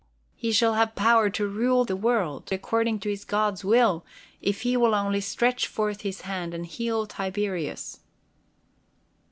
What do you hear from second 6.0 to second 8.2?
his hand and heal Tiberius!"